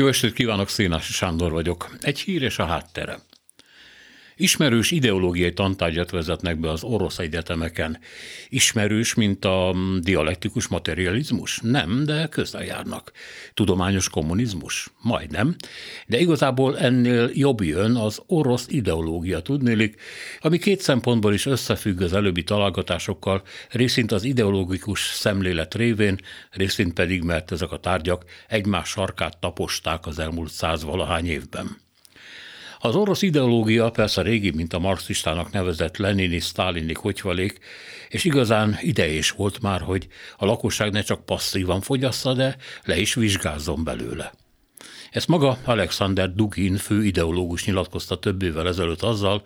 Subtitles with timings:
[0.00, 1.90] Jó estét kívánok, Szénási Sándor vagyok.
[2.00, 3.18] Egy hír és a háttere.
[4.40, 7.98] Ismerős ideológiai tantárgyat vezetnek be az orosz egyetemeken.
[8.48, 11.60] Ismerős, mint a dialektikus materializmus?
[11.62, 13.12] Nem, de közel járnak.
[13.54, 14.88] Tudományos kommunizmus?
[15.02, 15.56] Majdnem.
[16.06, 20.00] De igazából ennél jobb jön az orosz ideológia, tudnélik,
[20.40, 26.18] ami két szempontból is összefügg az előbbi találgatásokkal, részint az ideológikus szemlélet révén,
[26.50, 31.88] részint pedig, mert ezek a tárgyak egymás sarkát taposták az elmúlt száz valahány évben.
[32.82, 37.58] Az orosz ideológia persze régi, mint a marxistának nevezett Lenini, Sztálini kocsvalék,
[38.08, 42.98] és igazán ideje is volt már, hogy a lakosság ne csak passzívan fogyassza, de le
[42.98, 44.32] is vizsgázzon belőle.
[45.10, 49.42] Ezt maga Alexander Dugin fő ideológus nyilatkozta több évvel ezelőtt azzal,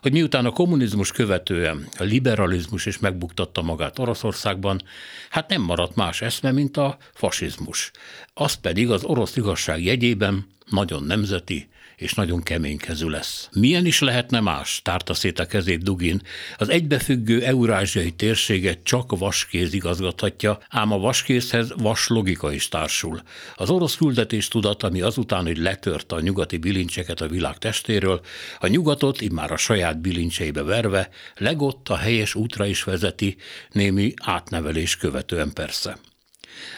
[0.00, 4.82] hogy miután a kommunizmus követően a liberalizmus is megbuktatta magát Oroszországban,
[5.30, 7.90] hát nem maradt más eszme, mint a fasizmus.
[8.34, 13.48] Az pedig az orosz igazság jegyében nagyon nemzeti, és nagyon keménykezű lesz.
[13.52, 16.22] Milyen is lehetne más, tárta szét a kezét Dugin,
[16.56, 23.22] az egybefüggő eurázsiai térséget csak vaskéz igazgathatja, ám a vaskézhez vas logika is társul.
[23.54, 28.20] Az orosz küldetés tudat, ami azután, hogy letörte a nyugati bilincseket a világ testéről,
[28.58, 33.36] a nyugatot immár a saját bilincseibe verve, legott a helyes útra is vezeti,
[33.70, 35.98] némi átnevelés követően persze.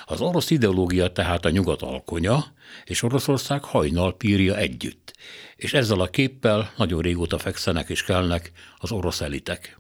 [0.05, 5.06] Az orosz ideológia tehát a nyugat alkonya, és Oroszország hajnal pírja együtt,
[5.57, 9.79] és ezzel a képpel nagyon régóta fekszenek és kelnek az orosz elitek.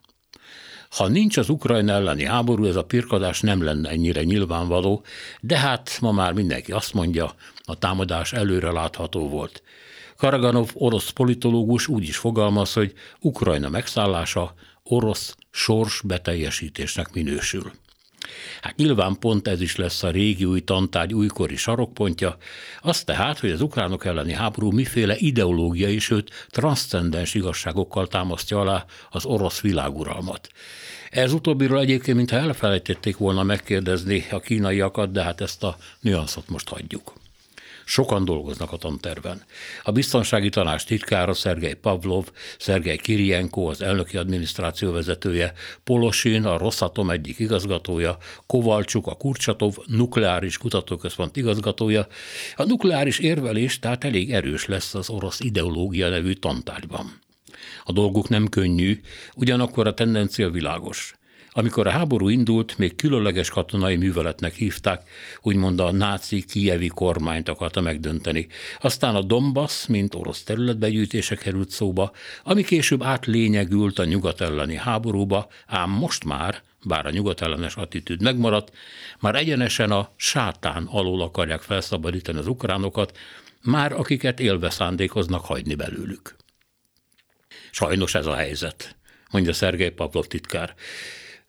[0.91, 5.05] Ha nincs az Ukrajna elleni háború, ez a pirkadás nem lenne ennyire nyilvánvaló,
[5.41, 9.63] de hát ma már mindenki azt mondja, a támadás előre látható volt.
[10.17, 17.73] Karaganov orosz politológus úgy is fogalmaz, hogy Ukrajna megszállása orosz sors beteljesítésnek minősül.
[18.61, 22.37] Hát nyilván pont ez is lesz a régi új tantárgy újkori sarokpontja,
[22.81, 29.25] az tehát, hogy az ukránok elleni háború miféle ideológiai, sőt transzcendens igazságokkal támasztja alá az
[29.25, 30.49] orosz világuralmat.
[31.11, 36.69] Ez utóbbiról egyébként, mintha elfelejtették volna megkérdezni a kínaiakat, de hát ezt a nüanszot most
[36.69, 37.13] hagyjuk.
[37.89, 39.43] Sokan dolgoznak a tanterven.
[39.83, 45.53] A biztonsági tanács titkára Szergej Pavlov, Szergej Kirienko, az elnöki adminisztráció vezetője,
[45.85, 48.17] Polosin, a Rosszatom egyik igazgatója,
[48.47, 52.07] Kovalcsuk, a Kurcsatov nukleáris kutatóközpont igazgatója.
[52.57, 57.21] A nukleáris érvelés tehát elég erős lesz az orosz ideológia nevű tantárgyban.
[57.85, 59.01] A dolguk nem könnyű,
[59.35, 61.15] ugyanakkor a tendencia világos.
[61.59, 65.09] Amikor a háború indult, még különleges katonai műveletnek hívták,
[65.43, 68.47] úgymond a náci kievi kormányt akarta megdönteni.
[68.81, 72.13] Aztán a Donbass, mint orosz területbegyűjtése került szóba,
[72.43, 78.73] ami később átlényegült a nyugat elleni háborúba, ám most már bár a nyugatellenes attitűd megmaradt,
[79.21, 83.19] már egyenesen a sátán alól akarják felszabadítani az ukránokat,
[83.63, 86.37] már akiket élve szándékoznak hagyni belőlük.
[87.71, 88.97] Sajnos ez a helyzet,
[89.31, 90.75] mondja Szergej Pavlov titkár.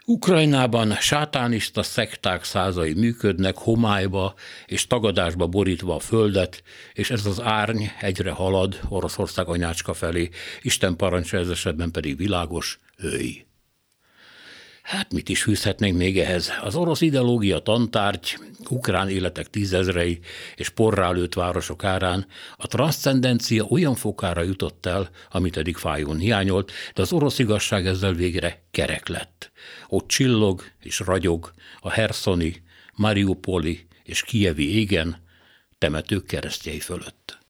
[0.09, 4.33] Ukrajnában sátánista szekták százai működnek, homályba
[4.65, 6.63] és tagadásba borítva a földet,
[6.93, 10.29] és ez az árny egyre halad Oroszország anyácska felé,
[10.61, 13.45] Isten parancsa ez esetben pedig világos, ői.
[14.81, 16.51] Hát mit is fűzhetnénk még ehhez?
[16.61, 18.37] Az orosz ideológia tantárgy,
[18.71, 20.19] ukrán életek tízezrei
[20.55, 26.71] és porrá lőtt városok árán a transzcendencia olyan fokára jutott el, amit eddig fájón hiányolt,
[26.93, 29.51] de az orosz igazság ezzel végre kerek lett.
[29.87, 32.63] Ott csillog és ragyog a herszoni,
[32.93, 35.25] mariupoli és kievi égen,
[35.77, 37.16] temetők keresztjei fölött.